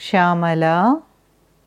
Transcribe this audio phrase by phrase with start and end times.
[0.00, 0.94] Shyamala